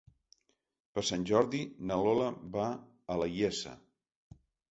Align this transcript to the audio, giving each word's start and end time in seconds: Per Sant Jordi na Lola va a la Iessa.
Per 0.95 1.01
Sant 1.09 1.25
Jordi 1.31 1.59
na 1.91 1.99
Lola 2.07 2.31
va 2.57 2.65
a 3.17 3.21
la 3.25 3.31
Iessa. 3.35 3.77